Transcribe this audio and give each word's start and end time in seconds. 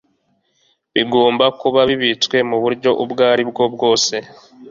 bigomba 0.95 1.45
kuba 1.59 1.79
bibitswe 1.89 2.37
mu 2.49 2.57
buryo 2.63 2.89
ubwo 3.03 3.21
ari 3.33 3.43
bwo 3.49 3.63
bwose 3.73 4.15